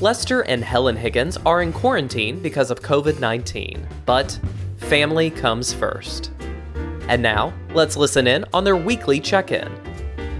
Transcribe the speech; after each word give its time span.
Lester 0.00 0.42
and 0.42 0.62
Helen 0.62 0.94
Higgins 0.94 1.36
are 1.38 1.60
in 1.60 1.72
quarantine 1.72 2.38
because 2.38 2.70
of 2.70 2.80
COVID 2.80 3.18
19, 3.18 3.84
but 4.06 4.38
family 4.76 5.28
comes 5.28 5.72
first. 5.72 6.30
And 7.08 7.20
now, 7.20 7.52
let's 7.74 7.96
listen 7.96 8.28
in 8.28 8.44
on 8.52 8.62
their 8.62 8.76
weekly 8.76 9.18
check 9.18 9.50
in. 9.50 9.68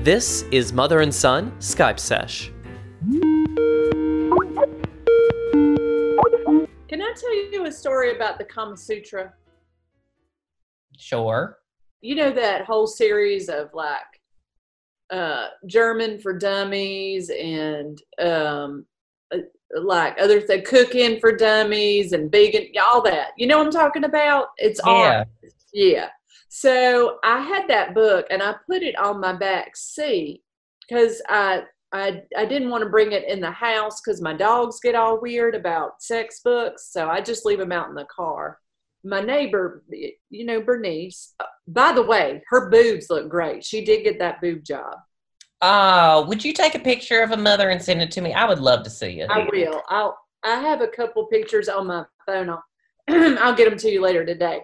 This 0.05 0.43
is 0.53 0.73
Mother 0.73 1.01
and 1.01 1.13
Son 1.13 1.51
Skype 1.59 1.99
Sesh. 1.99 2.53
Can 6.89 7.03
I 7.03 7.13
tell 7.17 7.35
you 7.51 7.67
a 7.67 7.73
story 7.73 8.15
about 8.15 8.39
the 8.39 8.45
Kama 8.45 8.77
Sutra? 8.77 9.35
Sure. 10.97 11.59
You 12.01 12.15
know 12.15 12.31
that 12.31 12.65
whole 12.65 12.87
series 12.87 13.49
of 13.49 13.75
like 13.75 14.23
uh, 15.11 15.49
German 15.67 16.21
for 16.21 16.39
dummies 16.39 17.29
and 17.31 18.01
um, 18.21 18.87
like 19.75 20.19
other 20.21 20.41
th- 20.41 20.65
cooking 20.65 21.21
for 21.21 21.37
dummies 21.37 22.13
and 22.13 22.31
vegan, 22.33 22.67
all 22.83 23.03
that. 23.03 23.29
You 23.37 23.47
know 23.47 23.59
what 23.59 23.67
I'm 23.67 23.73
talking 23.73 24.05
about? 24.05 24.49
It's 24.57 24.81
all 24.81 25.05
yeah. 25.73 26.09
So 26.49 27.19
I 27.25 27.41
had 27.41 27.69
that 27.69 27.95
book 27.95 28.27
and 28.31 28.43
I 28.43 28.55
put 28.69 28.83
it 28.83 28.99
on 28.99 29.21
my 29.21 29.35
back 29.35 29.77
seat 29.77 30.43
because 30.89 31.21
I 31.29 31.65
I 31.93 32.23
I 32.37 32.47
didn't 32.47 32.71
want 32.71 32.83
to 32.85 32.91
bring 32.91 33.13
it 33.13 33.29
in 33.29 33.41
the 33.41 33.51
house 33.51 34.01
because 34.01 34.23
my 34.23 34.33
dogs 34.33 34.81
get 34.81 34.95
all 34.95 35.21
weird 35.21 35.55
about 35.55 36.03
sex 36.03 36.41
books. 36.43 36.91
So 36.91 37.09
I 37.09 37.21
just 37.21 37.45
leave 37.45 37.59
them 37.59 37.73
out 37.73 37.89
in 37.89 37.95
the 37.95 38.07
car. 38.07 38.59
My 39.05 39.21
neighbor, 39.21 39.85
you 40.31 40.45
know, 40.45 40.61
Bernice. 40.61 41.35
uh, 41.39 41.45
By 41.69 41.93
the 41.93 42.03
way, 42.03 42.43
her 42.49 42.69
boobs 42.69 43.07
look 43.11 43.29
great. 43.29 43.65
She 43.65 43.85
did 43.85 44.03
get 44.05 44.19
that 44.19 44.41
boob 44.41 44.65
job. 44.65 44.97
Oh, 45.61 46.25
would 46.27 46.45
you 46.45 46.53
take 46.53 46.75
a 46.75 46.81
picture 46.81 47.23
of 47.23 47.33
a 47.33 47.37
mother 47.37 47.71
and 47.71 47.83
send 47.83 48.01
it 48.01 48.11
to 48.13 48.21
me? 48.21 48.33
I 48.33 48.47
would 48.47 48.61
love 48.61 48.85
to 48.85 48.91
see 48.91 49.21
it. 49.21 49.31
I 49.31 49.47
will. 49.51 49.83
I'll. 49.89 50.19
I 50.45 50.55
have 50.61 50.81
a 50.83 50.89
couple 50.89 51.27
pictures 51.27 51.69
on 51.69 51.89
my 51.89 52.05
phone. 52.27 52.51
I'll. 52.51 52.63
I'll 53.09 53.55
get 53.55 53.69
them 53.69 53.79
to 53.79 53.91
you 53.91 54.01
later 54.01 54.25
today. 54.25 54.61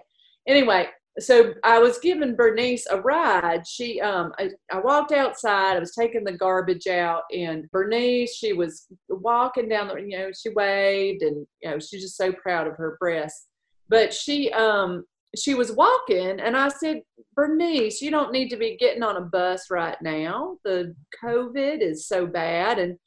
Anyway, 0.47 0.87
so 1.19 1.53
I 1.63 1.79
was 1.79 1.97
giving 1.97 2.35
Bernice 2.35 2.85
a 2.87 2.99
ride. 3.01 3.65
She, 3.65 3.99
um, 4.01 4.33
I, 4.37 4.51
I 4.71 4.79
walked 4.79 5.11
outside. 5.11 5.75
I 5.75 5.79
was 5.79 5.95
taking 5.95 6.23
the 6.23 6.33
garbage 6.33 6.87
out, 6.87 7.23
and 7.35 7.69
Bernice, 7.71 8.35
she 8.35 8.53
was 8.53 8.87
walking 9.09 9.67
down 9.67 9.87
the. 9.87 9.95
You 9.95 10.17
know, 10.17 10.31
she 10.31 10.49
waved, 10.49 11.23
and 11.23 11.47
you 11.61 11.69
know, 11.69 11.79
she's 11.79 12.01
just 12.01 12.17
so 12.17 12.31
proud 12.31 12.67
of 12.67 12.75
her 12.75 12.97
breasts. 12.99 13.47
But 13.89 14.13
she, 14.13 14.51
um, 14.51 15.05
she 15.37 15.53
was 15.53 15.71
walking, 15.71 16.39
and 16.39 16.55
I 16.55 16.69
said, 16.69 17.01
Bernice, 17.35 18.01
you 18.01 18.11
don't 18.11 18.31
need 18.31 18.49
to 18.49 18.57
be 18.57 18.77
getting 18.77 19.03
on 19.03 19.17
a 19.17 19.21
bus 19.21 19.69
right 19.69 19.97
now. 20.01 20.57
The 20.63 20.95
COVID 21.23 21.81
is 21.81 22.07
so 22.07 22.25
bad, 22.25 22.79
and 22.79 22.97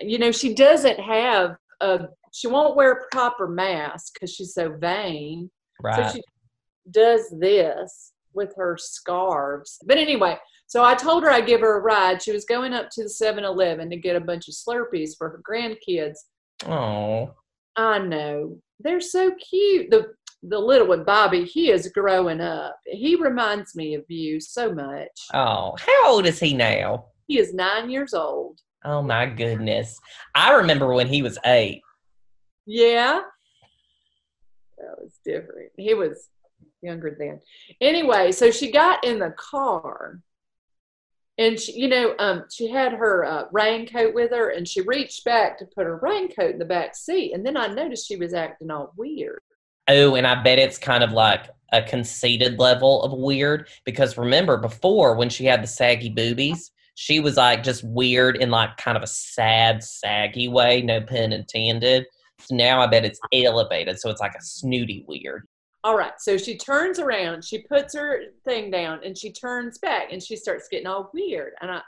you 0.00 0.18
know, 0.18 0.32
she 0.32 0.54
doesn't 0.54 0.98
have 0.98 1.56
a, 1.80 2.06
she 2.32 2.48
won't 2.48 2.76
wear 2.76 2.92
a 2.92 3.08
proper 3.10 3.48
mask 3.48 4.14
because 4.14 4.34
she's 4.34 4.54
so 4.54 4.72
vain. 4.72 5.50
right. 5.82 6.10
So 6.10 6.16
she 6.16 6.22
does 6.90 7.32
this 7.38 8.12
with 8.32 8.54
her 8.56 8.76
scarves. 8.78 9.78
But 9.86 9.98
anyway, 9.98 10.38
so 10.66 10.82
I 10.82 10.94
told 10.94 11.22
her 11.22 11.30
I'd 11.30 11.46
give 11.46 11.60
her 11.60 11.78
a 11.78 11.82
ride. 11.82 12.22
She 12.22 12.32
was 12.32 12.44
going 12.44 12.72
up 12.72 12.88
to 12.92 13.02
the 13.02 13.10
7 13.10 13.44
Eleven 13.44 13.90
to 13.90 13.96
get 13.96 14.16
a 14.16 14.20
bunch 14.20 14.48
of 14.48 14.54
Slurpees 14.54 15.16
for 15.16 15.28
her 15.28 15.42
grandkids. 15.48 16.16
oh. 16.66 17.34
I 17.76 17.98
know. 18.00 18.58
They're 18.80 19.00
so 19.00 19.32
cute. 19.50 19.90
The 19.90 20.12
the 20.42 20.58
little 20.58 20.88
one, 20.88 21.04
Bobby, 21.04 21.44
he 21.44 21.70
is 21.70 21.88
growing 21.88 22.40
up. 22.40 22.76
He 22.84 23.14
reminds 23.16 23.76
me 23.76 23.94
of 23.94 24.04
you 24.08 24.40
so 24.40 24.74
much. 24.74 25.28
Oh. 25.32 25.76
How 25.78 26.08
old 26.08 26.26
is 26.26 26.40
he 26.40 26.54
now? 26.54 27.06
He 27.28 27.38
is 27.38 27.54
nine 27.54 27.90
years 27.90 28.12
old. 28.12 28.60
Oh 28.84 29.02
my 29.02 29.26
goodness. 29.26 30.00
I 30.34 30.54
remember 30.54 30.92
when 30.92 31.06
he 31.06 31.22
was 31.22 31.38
eight. 31.44 31.82
Yeah. 32.66 33.20
That 34.78 35.00
was 35.00 35.12
different. 35.24 35.70
He 35.76 35.94
was 35.94 36.28
younger 36.80 37.16
then. 37.16 37.40
Anyway, 37.80 38.32
so 38.32 38.50
she 38.50 38.72
got 38.72 39.04
in 39.04 39.20
the 39.20 39.34
car 39.36 40.18
and 41.38 41.58
she, 41.58 41.72
you 41.72 41.88
know, 41.88 42.16
um, 42.18 42.44
she 42.52 42.68
had 42.68 42.92
her 42.92 43.24
uh, 43.24 43.44
raincoat 43.52 44.12
with 44.12 44.32
her 44.32 44.50
and 44.50 44.66
she 44.66 44.80
reached 44.80 45.24
back 45.24 45.58
to 45.58 45.66
put 45.66 45.86
her 45.86 46.00
raincoat 46.02 46.50
in 46.50 46.58
the 46.58 46.64
back 46.64 46.96
seat. 46.96 47.32
And 47.32 47.46
then 47.46 47.56
I 47.56 47.68
noticed 47.68 48.08
she 48.08 48.16
was 48.16 48.34
acting 48.34 48.72
all 48.72 48.92
weird. 48.96 49.40
Oh, 49.88 50.14
and 50.14 50.26
I 50.26 50.42
bet 50.42 50.58
it's 50.58 50.78
kind 50.78 51.02
of 51.02 51.12
like 51.12 51.48
a 51.72 51.82
conceited 51.82 52.58
level 52.58 53.02
of 53.02 53.12
weird 53.12 53.68
because 53.84 54.18
remember 54.18 54.58
before 54.58 55.16
when 55.16 55.28
she 55.28 55.44
had 55.44 55.62
the 55.62 55.66
saggy 55.66 56.10
boobies, 56.10 56.70
she 56.94 57.20
was 57.20 57.36
like 57.36 57.62
just 57.62 57.82
weird 57.82 58.36
in 58.36 58.50
like 58.50 58.76
kind 58.76 58.96
of 58.96 59.02
a 59.02 59.06
sad, 59.06 59.82
saggy 59.82 60.48
way, 60.48 60.82
no 60.82 61.00
pun 61.00 61.32
intended. 61.32 62.06
So 62.40 62.54
now 62.54 62.80
I 62.80 62.86
bet 62.86 63.04
it's 63.04 63.20
elevated, 63.32 63.98
so 63.98 64.10
it's 64.10 64.20
like 64.20 64.34
a 64.34 64.42
snooty 64.42 65.04
weird. 65.08 65.46
All 65.84 65.96
right. 65.96 66.12
So 66.18 66.36
she 66.36 66.56
turns 66.56 66.98
around, 66.98 67.44
she 67.44 67.62
puts 67.62 67.94
her 67.96 68.20
thing 68.44 68.70
down 68.70 69.00
and 69.04 69.16
she 69.18 69.32
turns 69.32 69.78
back 69.78 70.12
and 70.12 70.22
she 70.22 70.36
starts 70.36 70.68
getting 70.70 70.86
all 70.86 71.10
weird. 71.12 71.54
And 71.60 71.70
I, 71.70 71.80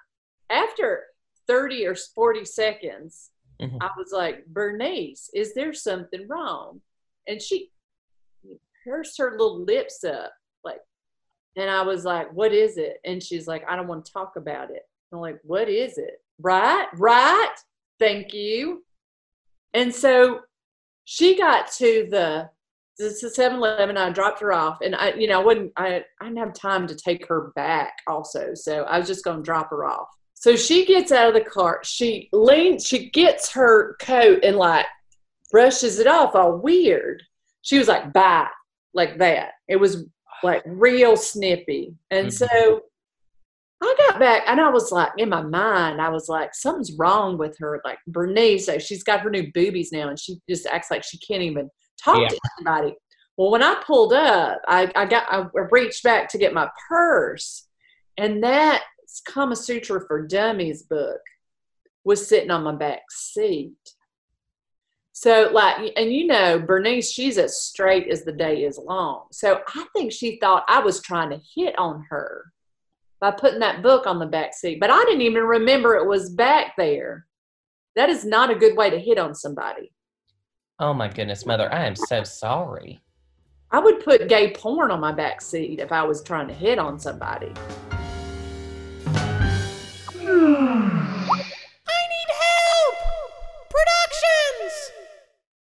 after 0.51 1.05
30 1.47 1.87
or 1.87 1.95
40 1.95 2.45
seconds, 2.45 3.31
Mhm. 3.61 3.79
I 3.81 3.91
was 3.97 4.11
like, 4.13 4.45
Bernice, 4.47 5.31
is 5.33 5.55
there 5.55 5.73
something 5.73 6.27
wrong? 6.27 6.81
And 7.29 7.41
she 7.41 7.71
pursed 8.85 9.19
her 9.19 9.33
little 9.33 9.65
lips 9.65 10.05
up, 10.05 10.33
like, 10.65 10.81
and 11.57 11.71
I 11.71 11.83
was 11.83 12.05
like, 12.05 12.33
what 12.33 12.53
is 12.53 12.77
it? 12.77 12.99
And 13.05 13.23
she's 13.23 13.47
like, 13.47 13.65
I 13.69 13.77
don't 13.77 13.89
want 13.89 14.05
to 14.05 14.13
talk 14.13 14.35
about 14.37 14.71
it. 14.71 14.83
I'm 15.13 15.21
like, 15.21 15.39
what 15.43 15.69
is 15.69 15.99
it? 15.99 16.21
Right, 16.39 16.87
right. 16.95 17.55
Thank 17.99 18.33
you. 18.35 18.85
And 19.73 19.95
so 19.95 20.41
she 21.05 21.37
got 21.37 21.71
to 21.73 22.09
the 22.11 22.51
this 22.99 23.25
is 23.25 23.37
7-Eleven. 23.37 23.97
I 23.97 24.11
dropped 24.11 24.41
her 24.41 24.53
off, 24.53 24.79
and 24.81 24.95
I, 24.95 25.15
you 25.15 25.27
know, 25.27 25.41
I 25.41 25.45
wouldn't, 25.45 25.73
I, 25.77 26.05
I 26.21 26.25
didn't 26.25 26.39
have 26.39 26.55
time 26.55 26.87
to 26.87 26.95
take 26.95 27.27
her 27.27 27.53
back. 27.57 27.95
Also, 28.07 28.55
so 28.55 28.85
I 28.85 28.99
was 28.99 29.09
just 29.09 29.25
going 29.25 29.39
to 29.39 29.43
drop 29.43 29.71
her 29.71 29.85
off. 29.85 30.09
So 30.35 30.57
she 30.57 30.85
gets 30.85 31.11
out 31.11 31.29
of 31.29 31.35
the 31.35 31.49
car. 31.49 31.81
She 31.85 32.29
leans. 32.33 32.87
She 32.87 33.11
gets 33.11 33.51
her 33.53 33.97
coat 34.01 34.45
and 34.45 34.57
like 34.57 34.87
brushes 35.51 35.99
it 35.99 36.07
off, 36.07 36.35
all 36.35 36.59
weird. 36.59 37.23
She 37.63 37.79
was 37.79 37.89
like, 37.89 38.13
"Bye," 38.13 38.49
like 38.95 39.19
that. 39.19 39.53
It 39.69 39.77
was 39.77 40.05
like 40.43 40.63
real 40.67 41.17
snippy, 41.17 41.95
and 42.11 42.29
Mhm. 42.29 42.33
so 42.33 42.81
I 43.83 43.95
got 44.09 44.19
back 44.19 44.45
and 44.47 44.61
I 44.61 44.71
was 44.71 44.91
like, 44.93 45.11
in 45.19 45.29
my 45.29 45.43
mind, 45.43 46.01
I 46.01 46.09
was 46.09 46.29
like, 46.29 46.55
something's 46.55 46.97
wrong 46.97 47.37
with 47.37 47.59
her. 47.59 47.83
Like 47.85 47.99
Bernice, 48.07 48.71
she's 48.83 49.03
got 49.05 49.21
her 49.21 49.29
new 49.31 49.53
boobies 49.53 49.93
now 49.93 50.09
and 50.09 50.19
she 50.19 50.41
just 50.49 50.67
acts 50.67 50.91
like 50.91 51.05
she 51.05 51.19
can't 51.19 51.43
even 51.43 51.69
talk 52.03 52.19
Yeah. 52.19 52.29
to 52.29 52.41
anybody. 52.59 52.97
Well, 53.37 53.51
when 53.51 53.63
I 53.63 53.83
pulled 53.87 54.15
up, 54.15 54.63
I, 54.69 54.91
I 54.95 55.05
got 55.05 55.31
I 55.31 55.47
reached 55.71 56.03
back 56.03 56.29
to 56.31 56.39
get 56.39 56.55
my 56.55 56.71
purse, 56.89 57.67
and 58.17 58.43
that 58.45 58.85
Kama 59.29 59.57
Sutra 59.57 60.01
for 60.07 60.27
Dummies 60.27 60.85
book 60.85 61.21
was 62.05 62.27
sitting 62.27 62.51
on 62.51 62.63
my 62.65 62.75
back 62.75 63.03
seat. 63.11 63.75
So, 65.17 65.49
like, 65.53 65.93
and 65.97 66.13
you 66.13 66.27
know, 66.27 66.59
Bernice, 66.59 67.13
she's 67.13 67.39
as 67.39 67.63
straight 67.63 68.09
as 68.09 68.25
the 68.25 68.33
day 68.33 68.65
is 68.65 68.79
long. 68.79 69.27
So 69.31 69.61
I 69.69 69.87
think 69.95 70.11
she 70.11 70.39
thought 70.41 70.65
I 70.67 70.81
was 70.81 71.01
trying 71.01 71.31
to 71.31 71.41
hit 71.55 71.79
on 71.79 72.05
her 72.11 72.47
by 73.21 73.31
putting 73.31 73.61
that 73.61 73.81
book 73.81 74.09
on 74.09 74.19
the 74.19 74.27
back 74.27 74.55
seat, 74.55 74.81
but 74.81 74.91
I 74.91 74.99
didn't 75.05 75.21
even 75.21 75.45
remember 75.45 75.95
it 75.95 76.09
was 76.09 76.31
back 76.31 76.75
there. 76.77 77.27
That 77.95 78.09
is 78.09 78.25
not 78.25 78.51
a 78.51 78.57
good 78.57 78.77
way 78.77 78.91
to 78.91 78.99
hit 78.99 79.17
on 79.17 79.37
somebody. 79.37 79.93
Oh 80.81 80.93
my 80.93 81.07
goodness, 81.07 81.47
mother, 81.47 81.73
I 81.73 81.87
am 81.87 81.95
so 81.95 82.25
sorry. 82.25 83.01
I 83.71 83.79
would 83.79 84.05
put 84.05 84.29
gay 84.29 84.53
porn 84.53 84.91
on 84.91 84.99
my 84.99 85.13
back 85.13 85.41
seat 85.41 85.79
if 85.79 85.93
I 85.93 86.03
was 86.03 86.25
trying 86.25 86.49
to 86.49 86.55
hit 86.55 86.81
on 86.81 86.99
somebody. 86.99 87.53
Hmm. 90.11 90.54